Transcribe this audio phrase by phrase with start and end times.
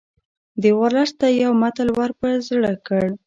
[0.61, 3.05] ده ورلسټ ته یو متل ور په زړه کړ.